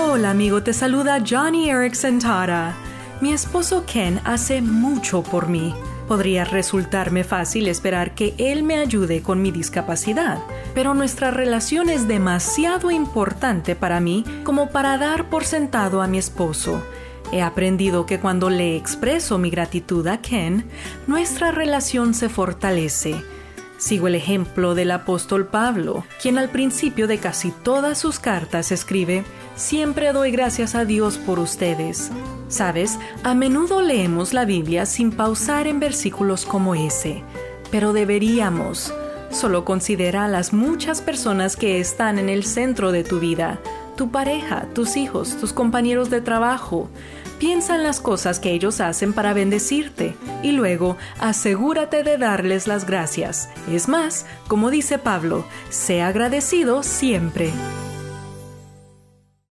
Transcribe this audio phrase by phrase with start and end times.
[0.00, 2.72] Hola amigo, te saluda Johnny Erickson Tara.
[3.20, 5.74] Mi esposo Ken hace mucho por mí.
[6.06, 10.38] Podría resultarme fácil esperar que él me ayude con mi discapacidad,
[10.72, 16.18] pero nuestra relación es demasiado importante para mí como para dar por sentado a mi
[16.18, 16.80] esposo.
[17.32, 20.64] He aprendido que cuando le expreso mi gratitud a Ken,
[21.08, 23.16] nuestra relación se fortalece.
[23.78, 29.24] Sigo el ejemplo del apóstol Pablo, quien al principio de casi todas sus cartas escribe,
[29.54, 32.10] Siempre doy gracias a Dios por ustedes.
[32.48, 37.22] Sabes, a menudo leemos la Biblia sin pausar en versículos como ese,
[37.70, 38.92] pero deberíamos.
[39.30, 43.60] Solo considera las muchas personas que están en el centro de tu vida,
[43.96, 46.88] tu pareja, tus hijos, tus compañeros de trabajo.
[47.38, 52.84] Piensa en las cosas que ellos hacen para bendecirte y luego asegúrate de darles las
[52.84, 53.48] gracias.
[53.70, 57.52] Es más, como dice Pablo, sé agradecido siempre.